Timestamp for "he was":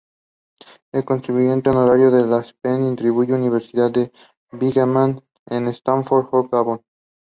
0.91-1.29